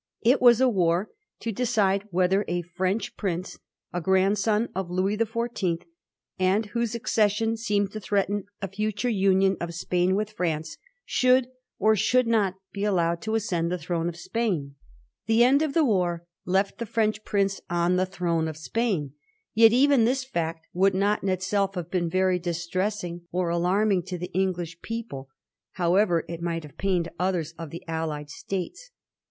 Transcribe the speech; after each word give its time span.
It 0.23 0.41
was 0.41 0.59
a 0.59 0.67
war 0.67 1.11
to 1.41 1.51
decide 1.51 2.07
whether 2.09 2.43
a 2.47 2.63
French 2.63 3.15
prince, 3.17 3.59
a 3.93 4.01
grandson 4.01 4.69
of 4.73 4.89
Louis 4.89 5.15
the 5.15 5.27
Fourteenth, 5.27 5.83
and 6.39 6.65
whose 6.65 6.95
accession 6.95 7.55
seemed 7.55 7.91
to 7.91 7.99
threaten 7.99 8.45
a 8.63 8.67
future 8.67 9.09
union 9.09 9.57
of 9.61 9.75
Spain 9.75 10.15
with 10.15 10.35
France^ 10.35 10.79
Digiti 11.07 11.21
zed 11.21 11.29
by 11.29 11.37
Google 11.37 11.37
1714 11.37 11.37
THE 11.37 11.37
TREATY 11.37 11.37
OF 11.37 11.37
UTRECIIT. 11.37 11.53
121 11.69 11.69
should 11.69 11.77
or 11.77 11.95
should 11.95 12.27
not 12.27 12.55
be 12.71 12.83
allowed 12.83 13.21
to 13.21 13.35
ascend 13.35 13.71
the 13.71 13.77
throne 13.77 14.09
of 14.09 14.17
Spain. 14.17 14.75
The 15.27 15.43
end 15.43 15.61
of 15.61 15.73
the 15.75 15.85
war 15.85 16.25
left 16.45 16.77
the 16.79 16.85
French 16.87 17.23
prince 17.23 17.61
on 17.69 17.95
the 17.97 18.05
throne 18.07 18.47
of 18.47 18.57
Spain. 18.57 19.13
Yet 19.53 19.71
even 19.71 20.05
this 20.05 20.23
fact 20.23 20.65
would 20.73 20.95
not 20.95 21.21
in 21.21 21.29
itself 21.29 21.75
have 21.75 21.91
been 21.91 22.09
very 22.09 22.39
distressing 22.39 23.27
or 23.31 23.49
alarming 23.49 24.01
to 24.05 24.17
the 24.17 24.33
English 24.33 24.81
people, 24.81 25.29
however 25.73 26.23
it 26.27 26.41
might 26.41 26.63
have 26.63 26.79
pained 26.79 27.09
others 27.19 27.53
of 27.59 27.69
the 27.69 27.83
allied 27.87 28.31
states. 28.31 28.89